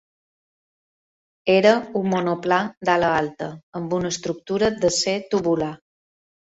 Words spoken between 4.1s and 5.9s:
estructura d'acer tubular.